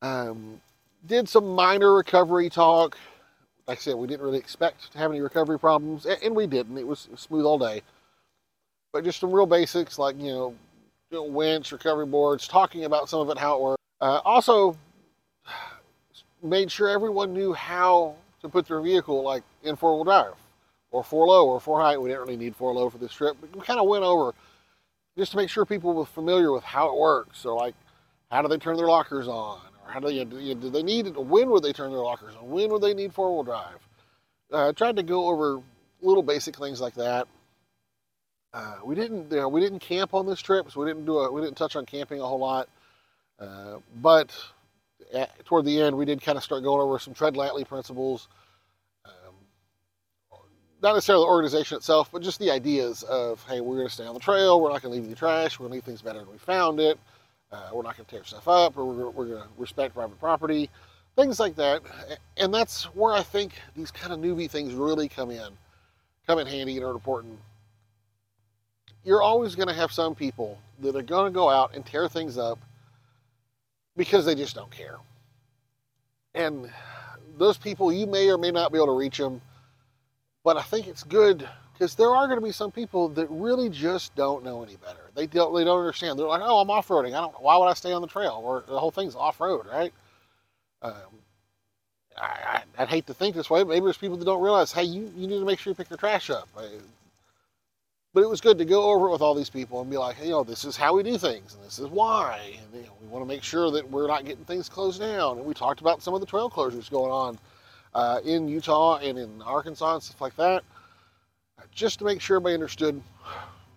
Um, 0.01 0.61
did 1.07 1.29
some 1.29 1.47
minor 1.55 1.93
recovery 1.95 2.49
talk. 2.49 2.97
Like 3.67 3.79
I 3.79 3.81
said, 3.81 3.95
we 3.95 4.07
didn't 4.07 4.25
really 4.25 4.39
expect 4.39 4.91
to 4.93 4.99
have 4.99 5.11
any 5.11 5.21
recovery 5.21 5.59
problems, 5.59 6.05
and 6.05 6.35
we 6.35 6.47
didn't. 6.47 6.77
It 6.77 6.87
was 6.87 7.09
smooth 7.15 7.45
all 7.45 7.59
day. 7.59 7.83
But 8.93 9.03
just 9.03 9.19
some 9.19 9.31
real 9.31 9.45
basics 9.45 9.97
like 9.97 10.17
you 10.17 10.31
know, 10.31 10.55
you 11.11 11.23
winch, 11.23 11.71
recovery 11.71 12.05
boards, 12.05 12.47
talking 12.47 12.85
about 12.85 13.09
some 13.09 13.19
of 13.21 13.29
it, 13.29 13.37
how 13.37 13.55
it 13.55 13.61
works. 13.61 13.81
Uh, 13.99 14.19
also, 14.25 14.77
made 16.43 16.71
sure 16.71 16.89
everyone 16.89 17.33
knew 17.33 17.53
how 17.53 18.15
to 18.41 18.49
put 18.49 18.67
their 18.67 18.81
vehicle 18.81 19.23
like 19.23 19.43
in 19.63 19.75
four 19.75 19.95
wheel 19.95 20.03
drive 20.03 20.33
or 20.91 21.03
four 21.03 21.27
low 21.27 21.47
or 21.47 21.59
four 21.59 21.79
high. 21.79 21.97
We 21.97 22.09
didn't 22.09 22.21
really 22.21 22.37
need 22.37 22.55
four 22.55 22.73
low 22.73 22.89
for 22.89 22.97
this 22.97 23.13
trip, 23.13 23.37
but 23.39 23.55
we 23.55 23.61
kind 23.61 23.79
of 23.79 23.87
went 23.87 24.03
over 24.03 24.33
just 25.17 25.31
to 25.31 25.37
make 25.37 25.49
sure 25.49 25.65
people 25.65 25.93
were 25.93 26.05
familiar 26.05 26.51
with 26.51 26.63
how 26.63 26.89
it 26.89 26.97
works. 26.97 27.39
So 27.39 27.55
like, 27.55 27.75
how 28.31 28.41
do 28.41 28.47
they 28.47 28.57
turn 28.57 28.77
their 28.77 28.87
lockers 28.87 29.27
on? 29.27 29.59
Or 29.85 29.91
how 29.91 29.99
do 29.99 30.07
they, 30.07 30.23
do 30.53 30.69
they 30.69 30.83
need 30.83 31.07
it? 31.07 31.17
When 31.17 31.49
would 31.49 31.63
they 31.63 31.73
turn 31.73 31.91
their 31.91 32.01
lockers 32.01 32.35
on? 32.35 32.49
When 32.49 32.69
would 32.71 32.81
they 32.81 32.93
need 32.93 33.13
four 33.13 33.33
wheel 33.33 33.43
drive? 33.43 33.79
Uh, 34.51 34.69
I 34.69 34.71
tried 34.71 34.95
to 34.97 35.03
go 35.03 35.27
over 35.27 35.61
little 36.01 36.23
basic 36.23 36.57
things 36.57 36.81
like 36.81 36.95
that. 36.95 37.27
Uh, 38.53 38.75
we 38.83 38.95
didn't, 38.95 39.31
you 39.31 39.37
know, 39.37 39.47
we 39.47 39.61
didn't 39.61 39.79
camp 39.79 40.13
on 40.13 40.25
this 40.25 40.41
trip, 40.41 40.69
so 40.69 40.81
we 40.81 40.87
didn't 40.87 41.05
do 41.05 41.19
a, 41.19 41.31
we 41.31 41.41
didn't 41.41 41.55
touch 41.57 41.75
on 41.75 41.85
camping 41.85 42.19
a 42.19 42.25
whole 42.25 42.39
lot. 42.39 42.67
Uh, 43.39 43.77
but 44.01 44.35
at, 45.13 45.45
toward 45.45 45.65
the 45.65 45.81
end, 45.81 45.97
we 45.97 46.05
did 46.05 46.21
kind 46.21 46.37
of 46.37 46.43
start 46.43 46.63
going 46.63 46.81
over 46.81 46.99
some 46.99 47.13
tread 47.13 47.37
lightly 47.37 47.63
principles. 47.63 48.27
Um, 49.05 49.35
not 50.81 50.93
necessarily 50.93 51.23
the 51.23 51.29
organization 51.29 51.77
itself, 51.77 52.09
but 52.11 52.21
just 52.21 52.39
the 52.39 52.51
ideas 52.51 53.03
of, 53.03 53.43
hey, 53.47 53.61
we're 53.61 53.77
going 53.77 53.87
to 53.87 53.93
stay 53.93 54.05
on 54.05 54.13
the 54.13 54.19
trail. 54.19 54.59
We're 54.59 54.71
not 54.71 54.81
going 54.81 54.93
to 54.93 54.99
leave 54.99 55.05
any 55.05 55.15
trash. 55.15 55.57
We're 55.57 55.67
going 55.67 55.71
to 55.71 55.75
leave 55.75 55.83
things 55.85 56.01
better 56.01 56.19
than 56.19 56.31
we 56.31 56.37
found 56.37 56.79
it. 56.79 56.99
Uh, 57.51 57.69
we're 57.73 57.83
not 57.83 57.95
going 57.95 58.05
to 58.05 58.11
tear 58.11 58.23
stuff 58.23 58.47
up, 58.47 58.77
or 58.77 58.85
we're, 58.85 59.09
we're 59.09 59.25
going 59.27 59.43
to 59.43 59.49
respect 59.57 59.93
private 59.93 60.19
property, 60.19 60.69
things 61.15 61.39
like 61.39 61.55
that. 61.55 61.81
And 62.37 62.53
that's 62.53 62.83
where 62.95 63.13
I 63.13 63.23
think 63.23 63.53
these 63.75 63.91
kind 63.91 64.11
of 64.11 64.19
newbie 64.19 64.49
things 64.49 64.73
really 64.73 65.07
come 65.07 65.31
in, 65.31 65.49
come 66.27 66.39
in 66.39 66.47
handy 66.47 66.77
and 66.77 66.85
are 66.85 66.91
important. 66.91 67.39
You're 69.03 69.21
always 69.21 69.55
going 69.55 69.67
to 69.67 69.73
have 69.73 69.91
some 69.91 70.15
people 70.15 70.59
that 70.79 70.95
are 70.95 71.01
going 71.01 71.31
to 71.31 71.35
go 71.35 71.49
out 71.49 71.75
and 71.75 71.85
tear 71.85 72.07
things 72.07 72.37
up 72.37 72.59
because 73.97 74.25
they 74.25 74.35
just 74.35 74.55
don't 74.55 74.71
care. 74.71 74.97
And 76.33 76.69
those 77.37 77.57
people, 77.57 77.91
you 77.91 78.05
may 78.07 78.29
or 78.29 78.37
may 78.37 78.51
not 78.51 78.71
be 78.71 78.77
able 78.77 78.87
to 78.87 78.97
reach 78.97 79.17
them, 79.17 79.41
but 80.43 80.57
I 80.57 80.61
think 80.61 80.87
it's 80.87 81.03
good 81.03 81.47
because 81.73 81.95
there 81.95 82.15
are 82.15 82.27
going 82.27 82.39
to 82.39 82.45
be 82.45 82.51
some 82.51 82.71
people 82.71 83.09
that 83.09 83.27
really 83.29 83.69
just 83.69 84.13
don't 84.15 84.43
know 84.43 84.63
any 84.63 84.75
better. 84.75 85.09
They 85.15 85.27
don't, 85.27 85.53
they 85.55 85.63
don't 85.63 85.79
understand. 85.79 86.17
They're 86.17 86.27
like, 86.27 86.41
oh, 86.43 86.59
I'm 86.59 86.69
off 86.69 86.87
roading. 86.87 87.15
I 87.15 87.21
don't. 87.21 87.41
Why 87.41 87.57
would 87.57 87.65
I 87.65 87.73
stay 87.73 87.91
on 87.91 88.01
the 88.01 88.07
trail? 88.07 88.39
Or 88.43 88.63
the 88.67 88.79
whole 88.79 88.91
thing's 88.91 89.15
off 89.15 89.41
road, 89.41 89.65
right? 89.71 89.91
Um, 90.83 90.93
I, 92.17 92.61
would 92.77 92.89
hate 92.89 93.07
to 93.07 93.13
think 93.13 93.35
this 93.35 93.49
way. 93.49 93.63
But 93.63 93.69
maybe 93.69 93.85
there's 93.85 93.97
people 93.97 94.17
that 94.17 94.25
don't 94.25 94.41
realize, 94.41 94.71
hey, 94.71 94.83
you, 94.83 95.11
you 95.15 95.27
need 95.27 95.39
to 95.39 95.45
make 95.45 95.59
sure 95.59 95.71
you 95.71 95.75
pick 95.75 95.89
your 95.89 95.97
trash 95.97 96.29
up. 96.29 96.47
But 98.13 98.23
it 98.23 98.29
was 98.29 98.41
good 98.41 98.57
to 98.57 98.65
go 98.65 98.91
over 98.91 99.07
it 99.07 99.11
with 99.11 99.21
all 99.21 99.33
these 99.33 99.49
people 99.49 99.79
and 99.79 99.89
be 99.89 99.97
like, 99.97 100.17
you 100.21 100.31
know, 100.31 100.43
this 100.43 100.65
is 100.65 100.75
how 100.75 100.93
we 100.95 101.01
do 101.01 101.17
things, 101.17 101.55
and 101.55 101.63
this 101.63 101.79
is 101.79 101.87
why. 101.87 102.41
And 102.61 102.81
you 102.81 102.87
know, 102.87 102.93
we 103.01 103.07
want 103.07 103.23
to 103.23 103.27
make 103.27 103.41
sure 103.41 103.71
that 103.71 103.89
we're 103.89 104.07
not 104.07 104.25
getting 104.25 104.43
things 104.43 104.67
closed 104.67 104.99
down. 104.99 105.37
And 105.37 105.45
we 105.45 105.53
talked 105.53 105.79
about 105.79 106.01
some 106.01 106.13
of 106.13 106.19
the 106.19 106.25
trail 106.25 106.49
closures 106.49 106.91
going 106.91 107.11
on 107.11 107.39
uh, 107.93 108.19
in 108.25 108.49
Utah 108.49 108.97
and 108.97 109.17
in 109.17 109.41
Arkansas 109.41 109.93
and 109.93 110.03
stuff 110.03 110.19
like 110.19 110.35
that, 110.35 110.63
just 111.73 111.99
to 111.99 112.05
make 112.05 112.19
sure 112.19 112.35
everybody 112.35 112.53
understood 112.53 113.01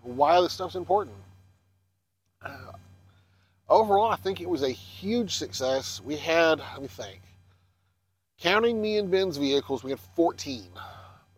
why 0.02 0.40
this 0.40 0.52
stuff's 0.52 0.74
important. 0.74 1.16
Uh, 2.42 2.72
overall, 3.68 4.10
I 4.10 4.16
think 4.16 4.40
it 4.40 4.50
was 4.50 4.64
a 4.64 4.70
huge 4.70 5.36
success. 5.36 6.00
We 6.04 6.16
had, 6.16 6.58
let 6.58 6.82
me 6.82 6.88
think, 6.88 7.20
counting 8.40 8.82
me 8.82 8.98
and 8.98 9.08
Ben's 9.12 9.36
vehicles, 9.36 9.84
we 9.84 9.90
had 9.90 10.00
14 10.16 10.70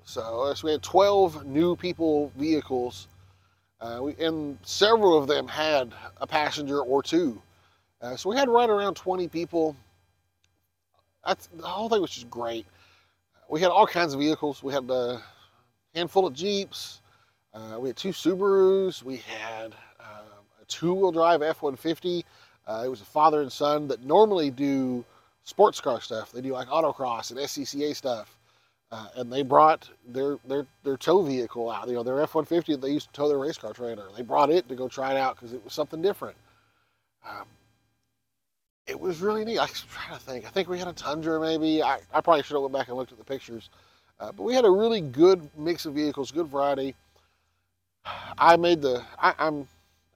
so, 0.06 0.55
so 0.55 0.67
we 0.67 0.70
had 0.70 0.82
12 0.85 1.47
new 1.47 1.75
people 1.75 2.31
vehicles, 2.37 3.08
uh, 3.81 3.99
we, 4.00 4.14
and 4.25 4.56
several 4.62 5.19
of 5.19 5.26
them 5.26 5.49
had 5.49 5.93
a 6.19 6.26
passenger 6.26 6.81
or 6.81 7.03
two. 7.03 7.43
Uh, 8.00 8.17
so 8.17 8.31
we 8.31 8.37
had 8.37 8.49
right 8.49 8.70
around 8.70 8.94
20 8.94 9.26
people. 9.26 9.75
That's, 11.26 11.49
the 11.49 11.67
whole 11.67 11.88
thing 11.88 12.00
was 12.00 12.12
just 12.12 12.31
great. 12.31 12.67
We 13.50 13.61
had 13.61 13.70
all 13.73 13.87
kinds 13.87 14.14
of 14.14 14.20
vehicles. 14.20 14.62
We 14.62 14.73
had 14.73 14.88
a 14.88 15.20
handful 15.93 16.25
of 16.25 16.35
Jeeps. 16.35 17.00
Uh, 17.52 17.79
we 17.81 17.88
had 17.88 17.97
two 17.97 18.11
Subarus. 18.11 19.02
We 19.02 19.17
had 19.17 19.75
uh, 19.99 20.23
a 20.62 20.64
two-wheel 20.69 21.11
drive 21.11 21.43
F-150. 21.43 22.23
Uh, 22.69 22.82
it 22.85 22.88
was 22.88 23.00
a 23.00 23.05
father 23.05 23.43
and 23.43 23.50
son 23.50 23.88
that 23.88 24.05
normally 24.05 24.52
do 24.52 25.05
sports 25.43 25.81
car 25.81 26.00
stuff. 26.00 26.31
They 26.31 26.43
do 26.43 26.52
like 26.52 26.69
autocross 26.69 27.32
and 27.32 27.41
SCCA 27.41 27.97
stuff. 27.97 28.36
Uh, 28.93 29.09
and 29.17 29.33
they 29.33 29.43
brought 29.43 29.88
their 30.09 30.38
their 30.47 30.67
their 30.85 30.97
tow 30.97 31.23
vehicle 31.23 31.71
out. 31.71 31.88
You 31.88 31.94
know, 31.94 32.03
their 32.03 32.21
F-150 32.23 32.81
they 32.81 32.91
used 32.91 33.09
to 33.09 33.12
tow 33.12 33.29
their 33.29 33.38
race 33.38 33.59
car 33.59 33.73
trailer. 33.73 34.06
They 34.17 34.23
brought 34.23 34.50
it 34.50 34.69
to 34.69 34.77
go 34.77 34.88
try 34.88 35.12
it 35.12 35.17
out 35.17 35.37
because 35.37 35.53
it 35.53 35.62
was 35.65 35.73
something 35.73 36.00
different. 36.00 36.37
Um, 37.29 37.47
it 38.87 38.99
was 38.99 39.21
really 39.21 39.44
neat. 39.44 39.59
I 39.59 39.65
was 39.65 39.85
trying 39.91 40.17
to 40.17 40.25
think. 40.25 40.47
I 40.47 40.50
think 40.50 40.69
we 40.69 40.79
had 40.79 40.88
a 40.88 40.93
Tundra 40.93 41.41
maybe. 41.41 41.83
I, 41.83 41.99
I 42.15 42.21
probably 42.21 42.43
should 42.44 42.55
have 42.55 42.62
went 42.62 42.75
back 42.75 42.88
and 42.88 42.97
looked 42.97 43.12
at 43.12 43.19
the 43.19 43.25
pictures. 43.25 43.71
Uh, 44.21 44.33
but 44.33 44.44
we 44.44 44.55
had 44.55 44.65
a 44.65 44.71
really 44.71 45.00
good 45.00 45.49
mix 45.59 45.85
of 45.85 45.94
vehicles, 45.94 46.31
good 46.31 46.47
variety. 46.47 46.94
I 48.38 48.56
made 48.56 48.81
the. 48.83 49.03
I, 49.19 49.35
I'm 49.38 49.67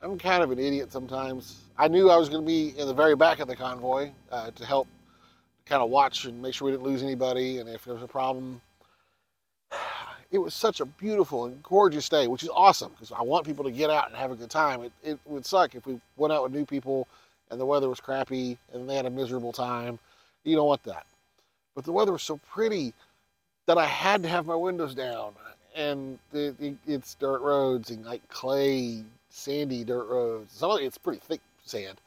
I'm 0.02 0.18
kind 0.18 0.42
of 0.42 0.50
an 0.50 0.58
idiot 0.58 0.92
sometimes. 0.92 1.58
I 1.76 1.88
knew 1.88 2.08
I 2.08 2.16
was 2.16 2.28
going 2.28 2.42
to 2.42 2.46
be 2.46 2.78
in 2.78 2.86
the 2.86 2.94
very 2.94 3.16
back 3.16 3.40
of 3.40 3.48
the 3.48 3.56
convoy 3.56 4.10
uh, 4.30 4.50
to 4.52 4.64
help 4.64 4.86
kind 5.66 5.82
of 5.82 5.90
watch 5.90 6.24
and 6.24 6.40
make 6.40 6.54
sure 6.54 6.66
we 6.66 6.72
didn't 6.72 6.84
lose 6.84 7.02
anybody. 7.02 7.58
And 7.58 7.68
if 7.68 7.84
there 7.84 7.94
was 7.94 8.02
a 8.02 8.08
problem, 8.08 8.60
it 10.30 10.38
was 10.38 10.54
such 10.54 10.80
a 10.80 10.84
beautiful 10.84 11.46
and 11.46 11.62
gorgeous 11.62 12.08
day, 12.08 12.26
which 12.26 12.42
is 12.42 12.50
awesome 12.52 12.92
because 12.92 13.12
I 13.12 13.22
want 13.22 13.46
people 13.46 13.64
to 13.64 13.70
get 13.70 13.90
out 13.90 14.08
and 14.08 14.16
have 14.16 14.30
a 14.30 14.36
good 14.36 14.50
time. 14.50 14.82
It, 14.82 14.92
it 15.02 15.18
would 15.26 15.46
suck 15.46 15.74
if 15.74 15.86
we 15.86 16.00
went 16.16 16.32
out 16.32 16.42
with 16.42 16.52
new 16.52 16.64
people 16.64 17.08
and 17.50 17.60
the 17.60 17.66
weather 17.66 17.88
was 17.88 18.00
crappy 18.00 18.58
and 18.72 18.88
they 18.88 18.96
had 18.96 19.06
a 19.06 19.10
miserable 19.10 19.52
time. 19.52 19.98
You 20.44 20.56
don't 20.56 20.66
want 20.66 20.84
that. 20.84 21.06
But 21.74 21.84
the 21.84 21.92
weather 21.92 22.12
was 22.12 22.22
so 22.22 22.38
pretty 22.50 22.94
that 23.66 23.78
I 23.78 23.86
had 23.86 24.22
to 24.22 24.28
have 24.28 24.46
my 24.46 24.54
windows 24.54 24.94
down. 24.94 25.34
And 25.76 26.18
it, 26.32 26.54
it, 26.60 26.76
it's 26.86 27.14
dirt 27.14 27.40
roads 27.42 27.90
and 27.90 28.04
like 28.04 28.26
clay, 28.28 29.04
sandy 29.28 29.84
dirt 29.84 30.06
roads. 30.08 30.52
Some 30.52 30.72
of 30.72 30.80
it's 30.80 30.98
pretty 30.98 31.20
thick 31.20 31.40
sand. 31.64 32.00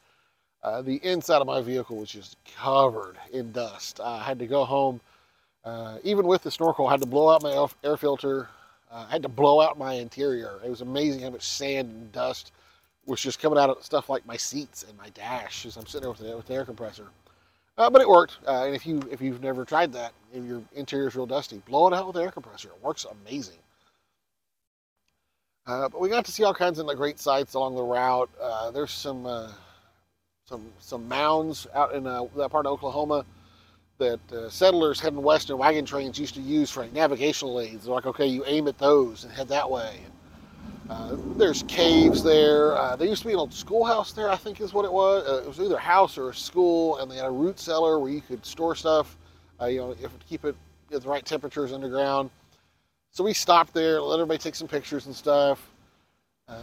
Uh, 0.63 0.81
the 0.81 0.95
inside 1.03 1.41
of 1.41 1.47
my 1.47 1.61
vehicle 1.61 1.97
was 1.97 2.09
just 2.09 2.37
covered 2.57 3.17
in 3.33 3.51
dust. 3.51 3.99
I 3.99 4.23
had 4.23 4.39
to 4.39 4.47
go 4.47 4.63
home, 4.63 5.01
uh, 5.65 5.97
even 6.03 6.25
with 6.25 6.41
the 6.43 6.51
snorkel, 6.51 6.87
I 6.87 6.91
had 6.91 7.01
to 7.01 7.07
blow 7.07 7.29
out 7.29 7.43
my 7.43 7.67
air 7.83 7.97
filter. 7.97 8.47
Uh, 8.89 9.05
I 9.07 9.11
had 9.11 9.23
to 9.23 9.29
blow 9.29 9.59
out 9.59 9.77
my 9.77 9.93
interior. 9.93 10.59
It 10.63 10.69
was 10.69 10.81
amazing 10.81 11.21
how 11.21 11.31
much 11.31 11.43
sand 11.43 11.89
and 11.89 12.11
dust 12.13 12.53
was 13.05 13.19
just 13.19 13.39
coming 13.39 13.59
out 13.59 13.69
of 13.69 13.83
stuff 13.83 14.07
like 14.07 14.25
my 14.25 14.37
seats 14.37 14.83
and 14.87 14.97
my 14.97 15.09
dash 15.09 15.65
as 15.65 15.75
I'm 15.75 15.85
sitting 15.85 16.01
there 16.01 16.11
with 16.11 16.19
the, 16.19 16.37
with 16.37 16.47
the 16.47 16.53
air 16.53 16.63
compressor. 16.63 17.07
Uh, 17.77 17.89
but 17.89 18.01
it 18.01 18.07
worked. 18.07 18.37
Uh, 18.47 18.63
and 18.65 18.75
if 18.75 18.85
you 18.85 19.01
if 19.11 19.19
you've 19.19 19.41
never 19.41 19.65
tried 19.65 19.91
that, 19.91 20.13
if 20.31 20.45
your 20.45 20.61
interior 20.75 21.07
is 21.07 21.15
real 21.15 21.25
dusty, 21.25 21.57
blow 21.65 21.87
it 21.87 21.93
out 21.93 22.05
with 22.05 22.15
the 22.15 22.21
air 22.21 22.31
compressor. 22.31 22.69
It 22.69 22.83
works 22.83 23.05
amazing. 23.25 23.57
Uh, 25.65 25.89
but 25.89 25.99
we 25.99 26.07
got 26.07 26.23
to 26.25 26.31
see 26.31 26.43
all 26.43 26.53
kinds 26.53 26.77
of 26.77 26.85
great 26.95 27.19
sights 27.19 27.55
along 27.55 27.75
the 27.75 27.83
route. 27.83 28.29
there's 28.73 28.91
some 28.91 29.25
some 30.45 30.65
some 30.79 31.07
mounds 31.07 31.67
out 31.73 31.93
in 31.93 32.05
uh, 32.05 32.25
that 32.35 32.49
part 32.49 32.65
of 32.65 32.73
Oklahoma 32.73 33.25
that 33.97 34.19
uh, 34.33 34.49
settlers 34.49 34.99
heading 34.99 35.21
west 35.21 35.49
in 35.49 35.57
wagon 35.57 35.85
trains 35.85 36.19
used 36.19 36.35
to 36.35 36.41
use 36.41 36.69
for 36.69 36.81
like 36.81 36.91
navigational 36.91 37.61
aids. 37.61 37.85
They're 37.85 37.93
like, 37.93 38.05
okay, 38.05 38.25
you 38.27 38.43
aim 38.45 38.67
at 38.67 38.77
those 38.77 39.23
and 39.23 39.31
head 39.31 39.47
that 39.49 39.69
way. 39.69 40.01
Uh, 40.89 41.15
there's 41.37 41.63
caves 41.63 42.23
there. 42.23 42.75
Uh, 42.75 42.95
there 42.97 43.07
used 43.07 43.21
to 43.21 43.27
be 43.27 43.33
an 43.33 43.39
old 43.39 43.53
schoolhouse 43.53 44.11
there, 44.11 44.29
I 44.29 44.35
think 44.35 44.59
is 44.59 44.73
what 44.73 44.83
it 44.83 44.91
was. 44.91 45.25
Uh, 45.25 45.43
it 45.43 45.47
was 45.47 45.59
either 45.59 45.75
a 45.75 45.79
house 45.79 46.17
or 46.17 46.29
a 46.29 46.33
school, 46.35 46.97
and 46.97 47.09
they 47.09 47.15
had 47.15 47.25
a 47.25 47.31
root 47.31 47.57
cellar 47.57 47.99
where 47.99 48.11
you 48.11 48.19
could 48.19 48.45
store 48.45 48.75
stuff, 48.75 49.15
uh, 49.61 49.67
you 49.67 49.79
know, 49.79 49.91
if 49.91 50.11
keep 50.27 50.43
it 50.43 50.55
at 50.93 51.01
the 51.01 51.07
right 51.07 51.25
temperatures 51.25 51.71
underground. 51.71 52.29
So 53.11 53.23
we 53.23 53.33
stopped 53.33 53.73
there, 53.73 54.01
let 54.01 54.15
everybody 54.15 54.39
take 54.39 54.55
some 54.55 54.67
pictures 54.67 55.05
and 55.05 55.15
stuff. 55.15 55.65
Uh, 56.49 56.59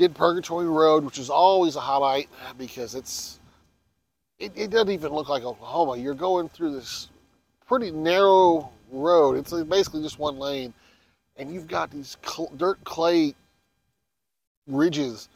did 0.00 0.14
Purgatory 0.14 0.66
Road, 0.66 1.04
which 1.04 1.18
is 1.18 1.28
always 1.28 1.76
a 1.76 1.80
highlight 1.80 2.30
because 2.56 2.94
it's 2.94 3.38
it, 4.38 4.50
it, 4.56 4.70
doesn't 4.70 4.90
even 4.90 5.12
look 5.12 5.28
like 5.28 5.44
Oklahoma. 5.44 5.98
You're 5.98 6.14
going 6.14 6.48
through 6.48 6.72
this 6.72 7.10
pretty 7.66 7.90
narrow 7.90 8.70
road. 8.90 9.36
It's 9.36 9.52
basically 9.64 10.02
just 10.02 10.18
one 10.18 10.38
lane, 10.38 10.72
and 11.36 11.52
you've 11.52 11.68
got 11.68 11.90
these 11.90 12.16
cl- 12.24 12.50
dirt 12.56 12.82
clay 12.82 13.34
ridges 14.66 15.28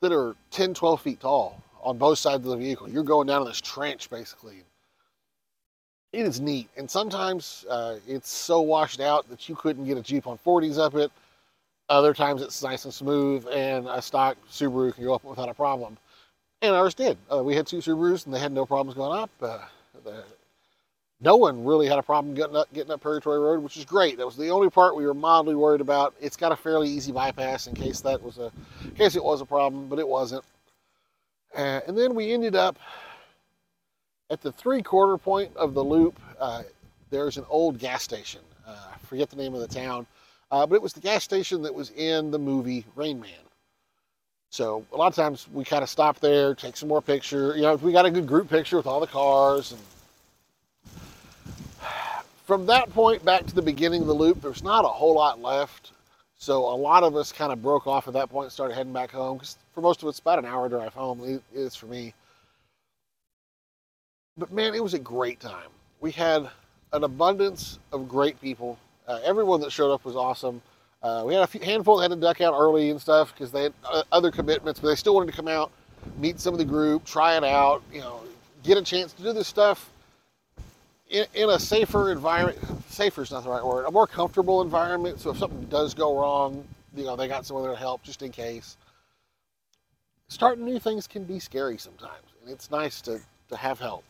that 0.00 0.10
are 0.10 0.34
10, 0.50 0.74
12 0.74 1.00
feet 1.00 1.20
tall 1.20 1.62
on 1.80 1.96
both 1.96 2.18
sides 2.18 2.44
of 2.44 2.50
the 2.50 2.56
vehicle. 2.56 2.88
You're 2.90 3.04
going 3.04 3.28
down 3.28 3.42
in 3.42 3.46
this 3.46 3.60
trench 3.60 4.10
basically. 4.10 4.64
it 6.12 6.26
is 6.26 6.40
neat. 6.40 6.68
And 6.76 6.90
sometimes 6.90 7.64
uh, 7.70 7.98
it's 8.08 8.28
so 8.28 8.62
washed 8.62 8.98
out 8.98 9.30
that 9.30 9.48
you 9.48 9.54
couldn't 9.54 9.84
get 9.84 9.96
a 9.96 10.02
Jeep 10.02 10.26
on 10.26 10.38
40s 10.44 10.76
up 10.76 10.96
it. 10.96 11.12
Other 11.88 12.14
times 12.14 12.42
it's 12.42 12.62
nice 12.62 12.84
and 12.84 12.94
smooth, 12.94 13.46
and 13.50 13.86
a 13.88 14.00
stock 14.00 14.36
Subaru 14.50 14.94
can 14.94 15.04
go 15.04 15.14
up 15.14 15.24
without 15.24 15.48
a 15.48 15.54
problem. 15.54 15.98
And 16.62 16.74
ours 16.74 16.94
did. 16.94 17.18
Uh, 17.30 17.42
we 17.42 17.54
had 17.56 17.66
two 17.66 17.78
Subarus, 17.78 18.24
and 18.24 18.34
they 18.34 18.38
had 18.38 18.52
no 18.52 18.64
problems 18.64 18.96
going 18.96 19.18
up. 19.18 19.30
Uh, 19.40 19.58
the, 20.04 20.24
no 21.20 21.36
one 21.36 21.64
really 21.64 21.86
had 21.86 21.98
a 21.98 22.02
problem 22.02 22.34
getting 22.34 22.56
up, 22.56 22.72
getting 22.72 22.90
up 22.90 23.00
Purgatory 23.00 23.38
Road, 23.38 23.62
which 23.62 23.76
is 23.76 23.84
great. 23.84 24.16
That 24.16 24.26
was 24.26 24.36
the 24.36 24.48
only 24.48 24.70
part 24.70 24.96
we 24.96 25.06
were 25.06 25.14
mildly 25.14 25.54
worried 25.54 25.80
about. 25.80 26.14
It's 26.20 26.36
got 26.36 26.50
a 26.50 26.56
fairly 26.56 26.88
easy 26.88 27.12
bypass 27.12 27.68
in 27.68 27.74
case 27.74 28.00
that 28.00 28.20
was 28.22 28.38
a, 28.38 28.50
in 28.84 28.92
case 28.92 29.14
it 29.14 29.22
was 29.22 29.40
a 29.40 29.46
problem, 29.46 29.88
but 29.88 29.98
it 29.98 30.08
wasn't. 30.08 30.44
Uh, 31.56 31.80
and 31.86 31.96
then 31.96 32.14
we 32.14 32.32
ended 32.32 32.56
up 32.56 32.78
at 34.30 34.40
the 34.40 34.50
three 34.50 34.82
quarter 34.82 35.16
point 35.16 35.54
of 35.56 35.74
the 35.74 35.84
loop. 35.84 36.18
Uh, 36.40 36.62
there's 37.10 37.36
an 37.36 37.44
old 37.48 37.78
gas 37.78 38.02
station. 38.02 38.40
Uh, 38.66 38.88
I 38.94 38.98
forget 39.06 39.30
the 39.30 39.36
name 39.36 39.54
of 39.54 39.60
the 39.60 39.68
town, 39.68 40.06
uh, 40.52 40.66
but 40.66 40.76
it 40.76 40.82
was 40.82 40.92
the 40.92 41.00
gas 41.00 41.24
station 41.24 41.62
that 41.62 41.74
was 41.74 41.90
in 41.92 42.30
the 42.30 42.38
movie 42.38 42.84
Rain 42.94 43.18
Man. 43.18 43.30
So 44.50 44.84
a 44.92 44.96
lot 44.96 45.06
of 45.06 45.14
times 45.14 45.48
we 45.50 45.64
kind 45.64 45.82
of 45.82 45.88
stop 45.88 46.20
there, 46.20 46.54
take 46.54 46.76
some 46.76 46.90
more 46.90 47.00
picture. 47.00 47.56
You 47.56 47.62
know, 47.62 47.76
we 47.76 47.90
got 47.90 48.04
a 48.04 48.10
good 48.10 48.26
group 48.26 48.50
picture 48.50 48.76
with 48.76 48.86
all 48.86 49.00
the 49.00 49.06
cars 49.06 49.72
and 49.72 49.80
from 52.44 52.66
that 52.66 52.92
point 52.92 53.24
back 53.24 53.46
to 53.46 53.54
the 53.54 53.62
beginning 53.62 54.02
of 54.02 54.06
the 54.06 54.14
loop, 54.14 54.42
there's 54.42 54.62
not 54.62 54.84
a 54.84 54.88
whole 54.88 55.14
lot 55.14 55.40
left. 55.40 55.92
So 56.36 56.58
a 56.58 56.76
lot 56.76 57.02
of 57.02 57.16
us 57.16 57.32
kind 57.32 57.50
of 57.50 57.62
broke 57.62 57.86
off 57.86 58.06
at 58.06 58.14
that 58.14 58.28
point 58.28 58.46
and 58.46 58.52
started 58.52 58.74
heading 58.74 58.92
back 58.92 59.10
home 59.10 59.38
because 59.38 59.56
for 59.72 59.80
most 59.80 60.02
of 60.02 60.08
us, 60.08 60.14
it's 60.14 60.20
about 60.20 60.38
an 60.38 60.44
hour 60.44 60.68
drive 60.68 60.92
home. 60.92 61.22
It 61.24 61.42
is 61.54 61.74
for 61.74 61.86
me. 61.86 62.12
But 64.36 64.52
man, 64.52 64.74
it 64.74 64.82
was 64.82 64.92
a 64.92 64.98
great 64.98 65.40
time. 65.40 65.70
We 66.00 66.10
had 66.10 66.50
an 66.92 67.04
abundance 67.04 67.78
of 67.90 68.06
great 68.06 68.38
people. 68.40 68.78
Uh, 69.06 69.20
everyone 69.24 69.60
that 69.60 69.72
showed 69.72 69.92
up 69.92 70.04
was 70.04 70.16
awesome. 70.16 70.62
Uh, 71.02 71.24
we 71.26 71.34
had 71.34 71.42
a 71.42 71.46
few, 71.46 71.60
handful 71.60 71.96
that 71.96 72.10
had 72.10 72.16
to 72.16 72.20
duck 72.20 72.40
out 72.40 72.54
early 72.54 72.90
and 72.90 73.00
stuff 73.00 73.32
because 73.32 73.50
they 73.50 73.64
had 73.64 73.74
uh, 73.84 74.02
other 74.12 74.30
commitments, 74.30 74.78
but 74.78 74.88
they 74.88 74.94
still 74.94 75.14
wanted 75.14 75.30
to 75.30 75.36
come 75.36 75.48
out, 75.48 75.72
meet 76.18 76.38
some 76.38 76.54
of 76.54 76.58
the 76.58 76.64
group, 76.64 77.04
try 77.04 77.36
it 77.36 77.42
out, 77.42 77.82
you 77.92 78.00
know, 78.00 78.20
get 78.62 78.78
a 78.78 78.82
chance 78.82 79.12
to 79.12 79.22
do 79.22 79.32
this 79.32 79.48
stuff 79.48 79.92
in, 81.12 81.26
in 81.34 81.50
a 81.50 81.58
safer 81.58 82.10
environment, 82.10 82.58
safer 82.88 83.22
is 83.22 83.30
not 83.30 83.44
the 83.44 83.50
right 83.50 83.64
word, 83.64 83.84
a 83.84 83.90
more 83.90 84.06
comfortable 84.06 84.62
environment. 84.62 85.20
So 85.20 85.30
if 85.30 85.38
something 85.38 85.64
does 85.66 85.94
go 85.94 86.18
wrong, 86.18 86.66
you 86.96 87.04
know, 87.04 87.14
they 87.16 87.28
got 87.28 87.46
someone 87.46 87.64
there 87.64 87.72
to 87.72 87.78
help 87.78 88.02
just 88.02 88.22
in 88.22 88.32
case. 88.32 88.76
Starting 90.28 90.64
new 90.64 90.78
things 90.78 91.06
can 91.06 91.24
be 91.24 91.38
scary 91.38 91.76
sometimes, 91.76 92.24
and 92.40 92.50
it's 92.50 92.70
nice 92.70 93.02
to, 93.02 93.20
to 93.50 93.56
have 93.56 93.78
help. 93.78 94.04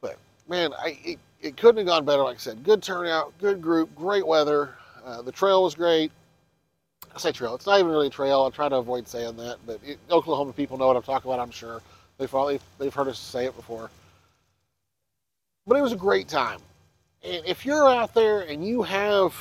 But 0.00 0.18
man, 0.48 0.72
I, 0.74 0.98
it, 1.04 1.18
it 1.40 1.56
couldn't 1.56 1.78
have 1.78 1.86
gone 1.86 2.04
better. 2.04 2.22
Like 2.22 2.36
I 2.36 2.40
said, 2.40 2.62
good 2.62 2.82
turnout, 2.82 3.36
good 3.38 3.60
group, 3.60 3.94
great 3.94 4.26
weather. 4.26 4.74
Uh, 5.04 5.22
the 5.22 5.32
trail 5.32 5.62
was 5.62 5.74
great. 5.74 6.10
I 7.14 7.18
say 7.18 7.32
trail, 7.32 7.54
it's 7.54 7.66
not 7.66 7.78
even 7.78 7.90
really 7.90 8.08
a 8.08 8.10
trail. 8.10 8.42
I 8.42 8.54
try 8.54 8.68
to 8.68 8.76
avoid 8.76 9.08
saying 9.08 9.36
that, 9.36 9.56
but 9.66 9.80
it, 9.84 9.98
Oklahoma 10.10 10.52
people 10.52 10.76
know 10.76 10.86
what 10.86 10.96
I'm 10.96 11.02
talking 11.02 11.30
about. 11.30 11.40
I'm 11.40 11.50
sure 11.50 11.80
they've 12.18 12.28
probably 12.28 12.60
they've 12.78 12.92
heard 12.92 13.08
us 13.08 13.18
say 13.18 13.46
it 13.46 13.56
before. 13.56 13.90
But 15.66 15.78
it 15.78 15.82
was 15.82 15.92
a 15.92 15.96
great 15.96 16.28
time. 16.28 16.60
And 17.24 17.44
if 17.46 17.64
you're 17.64 17.88
out 17.88 18.14
there 18.14 18.42
and 18.42 18.66
you 18.66 18.82
have 18.82 19.34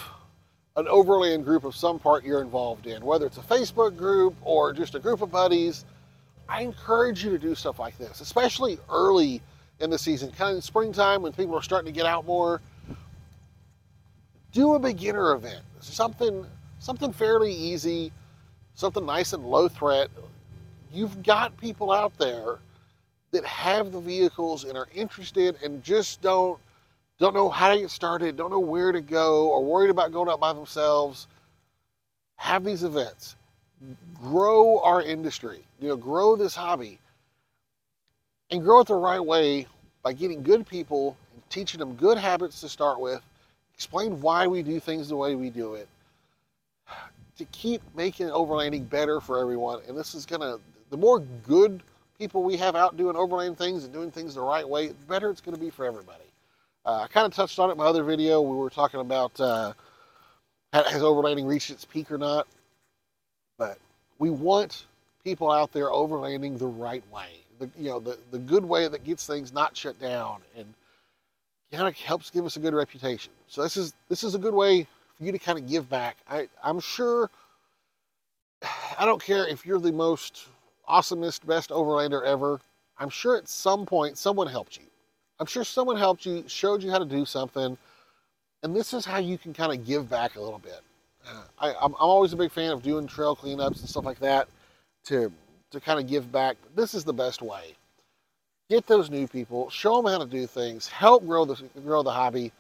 an 0.78 0.88
overland 0.88 1.46
group 1.46 1.64
of 1.64 1.76
some 1.76 2.00
part 2.00 2.24
you're 2.24 2.42
involved 2.42 2.88
in, 2.88 3.04
whether 3.06 3.26
it's 3.26 3.38
a 3.38 3.42
Facebook 3.42 3.96
group 3.98 4.36
or 4.42 4.74
just 4.74 4.96
a 4.96 5.00
group 5.00 5.22
of 5.22 5.32
buddies, 5.32 5.86
I 6.48 6.62
encourage 6.62 7.24
you 7.24 7.30
to 7.32 7.38
do 7.38 7.56
stuff 7.56 7.80
like 7.80 7.98
this, 7.98 8.22
especially 8.22 8.80
early 8.90 9.42
in 9.80 9.90
the 9.90 9.98
season, 9.98 10.32
kind 10.32 10.58
of 10.58 10.64
springtime 10.64 11.22
when 11.22 11.34
people 11.34 11.56
are 11.56 11.62
starting 11.62 11.92
to 11.92 11.98
get 11.98 12.06
out 12.06 12.26
more. 12.26 12.62
Do 14.52 14.76
a 14.76 14.80
beginner 14.80 15.34
event, 15.34 15.64
something 15.82 16.46
something 16.80 17.12
fairly 17.12 17.52
easy, 17.52 18.12
something 18.76 19.06
nice 19.06 19.34
and 19.34 19.44
low 19.44 19.68
threat. 19.68 20.10
You've 20.94 21.24
got 21.24 21.58
people 21.58 21.92
out 21.92 22.18
there 22.18 22.60
that 23.32 23.44
have 23.44 23.92
the 23.92 24.00
vehicles 24.00 24.64
and 24.64 24.78
are 24.78 24.88
interested 24.94 25.58
and 25.64 25.84
just 25.84 26.22
don't 26.22 26.60
don't 27.18 27.34
know 27.34 27.50
how 27.50 27.74
to 27.74 27.80
get 27.80 27.90
started, 27.90 28.36
don't 28.36 28.52
know 28.52 28.60
where 28.60 28.92
to 28.92 29.00
go, 29.00 29.48
or 29.50 29.64
worried 29.64 29.90
about 29.90 30.12
going 30.12 30.28
out 30.30 30.40
by 30.40 30.52
themselves, 30.52 31.28
have 32.36 32.64
these 32.64 32.84
events. 32.84 33.38
Grow 34.22 34.80
our 34.82 35.02
industry, 35.02 35.64
you 35.80 35.88
know, 35.88 35.96
grow 35.96 36.36
this 36.36 36.56
hobby. 36.56 37.00
And 38.52 38.62
grow 38.64 38.82
it 38.82 38.88
the 38.88 38.96
right 38.96 39.24
way 39.24 39.68
by 40.04 40.14
getting 40.14 40.44
good 40.44 40.68
people 40.68 41.18
and 41.34 41.42
teaching 41.50 41.80
them 41.80 41.96
good 41.96 42.18
habits 42.18 42.62
to 42.62 42.70
start 42.70 43.00
with, 43.00 43.22
explain 43.74 44.22
why 44.22 44.48
we 44.48 44.62
do 44.62 44.80
things 44.80 45.10
the 45.10 45.16
way 45.16 45.36
we 45.36 45.50
do 45.50 45.76
it, 45.76 45.88
to 47.38 47.46
keep 47.46 47.82
making 47.96 48.28
overlanding 48.28 48.90
better 48.90 49.20
for 49.20 49.40
everyone. 49.40 49.82
And 49.88 49.98
this 49.98 50.14
is 50.14 50.26
gonna 50.26 50.60
the 50.90 50.98
more 50.98 51.20
good 51.20 51.82
people 52.20 52.44
we 52.44 52.56
have 52.58 52.76
out 52.76 52.96
doing 52.96 53.16
overland 53.16 53.58
things 53.58 53.84
and 53.84 53.92
doing 53.92 54.12
things 54.12 54.36
the 54.36 54.42
right 54.42 54.68
way, 54.68 54.88
the 54.88 54.94
better 55.08 55.30
it's 55.30 55.42
to 55.42 55.58
be 55.58 55.70
for 55.70 55.86
everybody. 55.86 56.24
Uh, 56.86 57.02
I 57.02 57.08
kind 57.08 57.26
of 57.26 57.34
touched 57.34 57.58
on 57.58 57.70
it 57.70 57.74
in 57.74 57.78
my 57.80 57.86
other 57.86 58.04
video. 58.04 58.42
We 58.42 58.56
were 58.56 58.70
talking 58.70 59.00
about 59.00 59.40
uh, 59.42 59.74
has 60.72 61.02
overlanding 61.02 61.48
reached 61.48 61.72
its 61.72 61.86
peak 61.86 62.12
or 62.12 62.18
not. 62.18 62.48
But 63.58 63.78
we 64.20 64.30
want 64.30 64.86
people 65.24 65.52
out 65.52 65.72
there 65.72 65.90
overlanding 65.90 66.60
the 66.60 66.68
right 66.68 67.04
way, 67.12 67.30
the 67.60 67.70
you 67.78 67.90
know 67.90 68.00
the 68.00 68.18
the 68.32 68.40
good 68.40 68.66
way 68.66 68.88
that 68.88 69.04
gets 69.04 69.26
things 69.26 69.54
not 69.54 69.76
shut 69.76 70.00
down 70.00 70.42
and 70.58 70.74
kind 71.72 71.88
of 71.88 71.96
helps 71.96 72.30
give 72.30 72.46
us 72.46 72.56
a 72.56 72.60
good 72.60 72.74
reputation. 72.74 73.32
So 73.48 73.62
this 73.64 73.78
is 73.78 73.94
this 74.10 74.24
is 74.24 74.36
a 74.36 74.40
good 74.40 74.54
way 74.54 74.88
for 75.18 75.24
you 75.24 75.32
to 75.32 75.40
kind 75.40 75.58
of 75.58 75.68
give 75.68 75.90
back. 75.90 76.18
I 76.30 76.48
I'm 76.64 76.80
sure. 76.80 77.30
I 78.98 79.06
don't 79.06 79.22
care 79.22 79.48
if 79.48 79.66
you're 79.66 79.80
the 79.80 79.92
most 79.92 80.48
awesomest, 80.90 81.46
best 81.46 81.70
overlander 81.70 82.24
ever. 82.24 82.62
I'm 82.98 83.10
sure 83.10 83.36
at 83.36 83.48
some 83.50 83.86
point 83.86 84.18
someone 84.18 84.48
helped 84.48 84.78
you. 84.78 84.86
I'm 85.40 85.46
sure 85.46 85.66
someone 85.66 85.98
helped 85.98 86.26
you, 86.26 86.46
showed 86.48 86.82
you 86.82 86.92
how 86.92 87.00
to 87.00 87.06
do 87.06 87.26
something, 87.26 87.78
and 88.64 88.76
this 88.76 88.94
is 88.94 89.04
how 89.06 89.18
you 89.18 89.38
can 89.38 89.54
kind 89.54 89.78
of 89.78 89.86
give 89.86 90.10
back 90.10 90.38
a 90.38 90.42
little 90.42 90.60
bit. 90.60 90.80
Uh, 91.28 91.44
I, 91.60 91.86
am 91.86 91.94
always 91.96 92.32
a 92.32 92.38
big 92.38 92.52
fan 92.52 92.72
of 92.72 92.82
doing 92.82 93.06
trail 93.06 93.36
cleanups 93.36 93.80
and 93.82 93.90
stuff 93.90 94.06
like 94.06 94.20
that 94.20 94.48
to 95.06 95.32
to 95.72 95.80
kind 95.80 96.00
of 96.00 96.08
give 96.08 96.32
back. 96.32 96.58
But 96.62 96.76
this 96.76 96.94
is 96.94 97.04
the 97.04 97.14
best 97.14 97.42
way. 97.42 97.76
Get 98.70 98.88
those 98.88 99.10
new 99.10 99.28
people, 99.28 99.70
show 99.70 100.02
them 100.02 100.12
how 100.12 100.20
to 100.20 100.26
do 100.26 100.48
things, 100.48 100.88
help 100.88 101.26
grow 101.26 101.46
the 101.46 101.62
grow 101.84 102.02
the 102.02 102.12
hobby, 102.12 102.52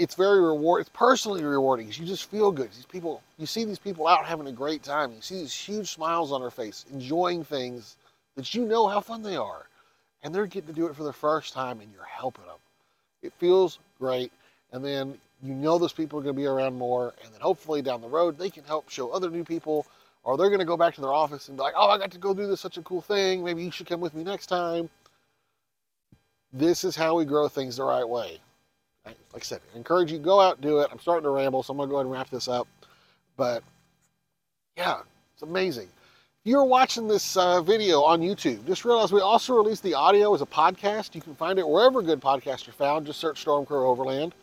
it's 0.00 0.14
very 0.14 0.40
reward. 0.40 0.80
It's 0.80 0.90
personally 0.94 1.44
rewarding 1.44 1.88
you 1.88 2.06
just 2.06 2.30
feel 2.30 2.50
good. 2.50 2.70
These 2.72 2.86
people, 2.86 3.22
you 3.38 3.44
see 3.46 3.64
these 3.64 3.78
people 3.78 4.06
out 4.06 4.24
having 4.24 4.46
a 4.46 4.52
great 4.52 4.82
time. 4.82 5.12
You 5.12 5.20
see 5.20 5.36
these 5.36 5.54
huge 5.54 5.90
smiles 5.90 6.32
on 6.32 6.40
their 6.40 6.50
face, 6.50 6.86
enjoying 6.90 7.44
things 7.44 7.96
that 8.34 8.54
you 8.54 8.64
know 8.64 8.88
how 8.88 9.00
fun 9.00 9.22
they 9.22 9.36
are, 9.36 9.66
and 10.22 10.34
they're 10.34 10.46
getting 10.46 10.68
to 10.68 10.72
do 10.72 10.86
it 10.86 10.96
for 10.96 11.02
the 11.02 11.12
first 11.12 11.52
time, 11.52 11.80
and 11.80 11.92
you're 11.92 12.04
helping 12.04 12.46
them. 12.46 12.56
It 13.22 13.34
feels 13.34 13.78
great, 13.98 14.32
and 14.72 14.82
then 14.82 15.18
you 15.42 15.52
know 15.52 15.76
those 15.78 15.92
people 15.92 16.18
are 16.18 16.22
going 16.22 16.34
to 16.34 16.40
be 16.40 16.46
around 16.46 16.78
more, 16.78 17.12
and 17.22 17.34
then 17.34 17.40
hopefully 17.42 17.82
down 17.82 18.00
the 18.00 18.08
road 18.08 18.38
they 18.38 18.50
can 18.50 18.64
help 18.64 18.88
show 18.88 19.10
other 19.10 19.28
new 19.28 19.44
people, 19.44 19.86
or 20.22 20.36
they're 20.36 20.48
going 20.48 20.60
to 20.60 20.64
go 20.64 20.76
back 20.76 20.94
to 20.94 21.00
their 21.00 21.12
office 21.12 21.48
and 21.48 21.56
be 21.56 21.62
like, 21.62 21.74
"Oh, 21.76 21.88
I 21.88 21.98
got 21.98 22.10
to 22.12 22.18
go 22.18 22.34
do 22.34 22.46
this 22.46 22.60
such 22.60 22.76
a 22.78 22.82
cool 22.82 23.00
thing. 23.00 23.44
Maybe 23.44 23.62
you 23.62 23.70
should 23.70 23.86
come 23.86 24.00
with 24.00 24.14
me 24.14 24.24
next 24.24 24.46
time." 24.46 24.88
This 26.52 26.84
is 26.84 26.96
how 26.96 27.16
we 27.16 27.24
grow 27.24 27.48
things 27.48 27.76
the 27.76 27.84
right 27.84 28.08
way 28.08 28.40
like 29.32 29.42
I 29.42 29.44
said, 29.44 29.60
I 29.72 29.76
encourage 29.76 30.12
you 30.12 30.18
go 30.18 30.40
out 30.40 30.60
do 30.60 30.80
it. 30.80 30.88
I'm 30.90 30.98
starting 30.98 31.24
to 31.24 31.30
ramble, 31.30 31.62
so 31.62 31.72
I'm 31.72 31.78
gonna 31.78 31.90
go 31.90 31.96
ahead 31.96 32.06
and 32.06 32.12
wrap 32.12 32.30
this 32.30 32.48
up. 32.48 32.66
But 33.36 33.62
yeah, 34.76 35.00
it's 35.34 35.42
amazing. 35.42 35.88
If 36.44 36.50
you're 36.50 36.64
watching 36.64 37.06
this 37.06 37.36
uh, 37.36 37.60
video 37.62 38.02
on 38.02 38.20
YouTube, 38.20 38.66
just 38.66 38.84
realize 38.84 39.12
we 39.12 39.20
also 39.20 39.54
release 39.54 39.80
the 39.80 39.94
audio 39.94 40.34
as 40.34 40.40
a 40.40 40.46
podcast. 40.46 41.14
You 41.14 41.20
can 41.20 41.34
find 41.34 41.58
it 41.58 41.68
wherever 41.68 42.02
good 42.02 42.20
podcasts 42.20 42.66
are 42.68 42.72
found. 42.72 43.06
Just 43.06 43.20
search 43.20 43.44
Stormcrow 43.44 43.84
Overland. 43.84 44.34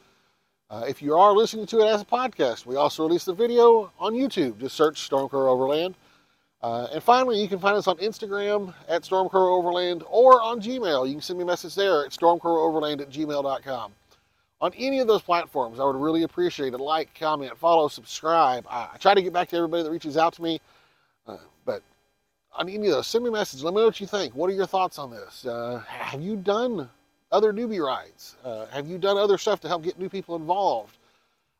Uh, 0.70 0.84
if 0.88 1.02
you 1.02 1.16
are 1.16 1.32
listening 1.32 1.66
to 1.66 1.80
it 1.80 1.88
as 1.88 2.02
a 2.02 2.06
podcast, 2.06 2.66
we 2.66 2.76
also 2.76 3.04
release 3.08 3.24
the 3.24 3.34
video 3.34 3.92
on 4.00 4.14
YouTube. 4.14 4.60
Just 4.60 4.76
search 4.76 5.10
Stormcrow 5.10 5.48
Overland. 5.48 5.96
Uh, 6.62 6.88
and 6.92 7.02
finally, 7.02 7.40
you 7.42 7.48
can 7.48 7.60
find 7.60 7.78
us 7.78 7.88
on 7.88 7.96
Instagram 7.98 8.74
at 8.90 9.04
Stormcrow 9.04 9.58
Overland 9.58 10.04
or 10.10 10.42
on 10.42 10.60
Gmail. 10.60 11.08
You 11.08 11.14
can 11.14 11.22
send 11.22 11.40
me 11.40 11.44
a 11.44 11.46
message 11.48 11.76
there 11.76 12.04
at 12.04 12.12
stormcrowoverland 12.12 13.00
at 13.00 13.10
gmail.com 13.10 13.92
on 14.60 14.74
any 14.76 15.00
of 15.00 15.08
those 15.08 15.22
platforms. 15.22 15.80
I 15.80 15.86
would 15.86 15.96
really 15.96 16.24
appreciate 16.24 16.74
a 16.74 16.78
Like, 16.78 17.18
comment, 17.18 17.58
follow, 17.58 17.88
subscribe. 17.88 18.66
I, 18.70 18.90
I 18.94 18.98
try 18.98 19.14
to 19.14 19.22
get 19.22 19.32
back 19.32 19.50
to 19.50 19.56
everybody 19.56 19.84
that 19.84 19.92
reaches 19.92 20.18
out 20.18 20.34
to 20.34 20.42
me, 20.42 20.60
uh, 21.28 21.38
but 21.64 21.84
on 22.54 22.68
any 22.68 22.88
of 22.88 22.92
those, 22.94 23.08
send 23.08 23.24
me 23.24 23.30
a 23.30 23.34
message. 23.34 23.62
Let 23.62 23.74
me 23.74 23.82
know 23.82 23.86
what 23.86 24.02
you 24.02 24.08
think. 24.08 24.36
What 24.36 24.50
are 24.50 24.54
your 24.54 24.66
thoughts 24.66 24.98
on 24.98 25.12
this? 25.12 25.46
Uh, 25.46 25.82
have 25.88 26.22
you 26.22 26.36
done 26.36 26.90
other 27.32 27.54
newbie 27.54 27.84
rides? 27.84 28.36
Uh, 28.44 28.66
have 28.68 28.88
you 28.88 28.98
done 28.98 29.18
other 29.18 29.38
stuff 29.38 29.60
to 29.62 29.68
help 29.68 29.84
get 29.84 30.00
new 30.00 30.10
people 30.10 30.36
involved? 30.36 30.98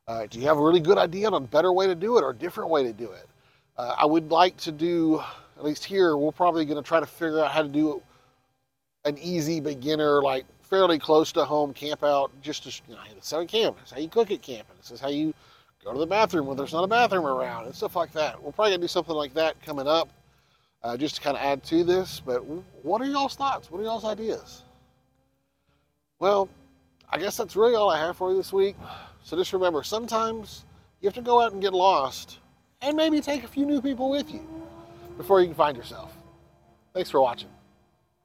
Uh, 0.06 0.26
do 0.26 0.38
you 0.40 0.46
have 0.46 0.56
a 0.56 0.62
really 0.62 0.80
good 0.80 0.98
idea 0.98 1.26
on 1.26 1.34
a 1.34 1.40
better 1.40 1.72
way 1.72 1.86
to 1.86 1.94
do 1.94 2.16
it 2.16 2.22
or 2.22 2.30
a 2.30 2.34
different 2.34 2.70
way 2.70 2.82
to 2.82 2.92
do 2.92 3.10
it? 3.10 3.28
Uh, 3.76 3.94
I 3.98 4.06
would 4.06 4.30
like 4.30 4.56
to 4.58 4.72
do, 4.72 5.22
at 5.56 5.64
least 5.64 5.84
here, 5.84 6.16
we're 6.16 6.32
probably 6.32 6.64
going 6.64 6.82
to 6.82 6.86
try 6.86 6.98
to 6.98 7.06
figure 7.06 7.44
out 7.44 7.50
how 7.50 7.62
to 7.62 7.68
do 7.68 8.02
an 9.04 9.18
easy 9.18 9.60
beginner, 9.60 10.22
like 10.22 10.46
fairly 10.62 10.98
close 10.98 11.30
to 11.32 11.44
home 11.44 11.72
camp 11.74 12.02
out. 12.02 12.30
Just 12.42 12.64
to, 12.64 12.82
you 12.88 12.94
know, 12.94 13.00
this 13.14 13.26
is 13.26 13.30
how 13.30 13.40
you 13.40 13.46
camp. 13.46 13.76
How 13.90 13.98
you 13.98 14.08
cook 14.08 14.30
at 14.30 14.42
camping. 14.42 14.76
This 14.78 14.90
is 14.90 15.00
how 15.00 15.08
you 15.08 15.34
go 15.84 15.92
to 15.92 15.98
the 15.98 16.06
bathroom 16.06 16.46
when 16.46 16.56
there's 16.56 16.72
not 16.72 16.84
a 16.84 16.88
bathroom 16.88 17.26
around 17.26 17.66
and 17.66 17.74
stuff 17.74 17.94
like 17.94 18.12
that. 18.12 18.42
We're 18.42 18.52
probably 18.52 18.72
gonna 18.72 18.82
do 18.82 18.88
something 18.88 19.14
like 19.14 19.34
that 19.34 19.60
coming 19.62 19.86
up, 19.86 20.08
uh, 20.82 20.96
just 20.96 21.16
to 21.16 21.20
kind 21.20 21.36
of 21.36 21.42
add 21.42 21.62
to 21.64 21.84
this. 21.84 22.20
But 22.24 22.44
what 22.82 23.00
are 23.00 23.06
y'all's 23.06 23.36
thoughts? 23.36 23.70
What 23.70 23.80
are 23.80 23.84
y'all's 23.84 24.04
ideas? 24.04 24.64
Well, 26.18 26.48
I 27.10 27.18
guess 27.18 27.36
that's 27.36 27.54
really 27.54 27.74
all 27.74 27.90
I 27.90 27.98
have 27.98 28.16
for 28.16 28.30
you 28.30 28.36
this 28.36 28.52
week. 28.52 28.76
So 29.22 29.36
just 29.36 29.52
remember, 29.52 29.82
sometimes 29.82 30.64
you 31.00 31.06
have 31.06 31.14
to 31.14 31.22
go 31.22 31.40
out 31.40 31.52
and 31.52 31.62
get 31.62 31.72
lost 31.72 32.38
and 32.82 32.96
maybe 32.96 33.20
take 33.20 33.44
a 33.44 33.48
few 33.48 33.64
new 33.64 33.80
people 33.80 34.10
with 34.10 34.32
you 34.32 34.46
before 35.16 35.40
you 35.40 35.46
can 35.46 35.54
find 35.54 35.76
yourself. 35.76 36.12
Thanks 36.92 37.10
for 37.10 37.20
watching. 37.20 37.48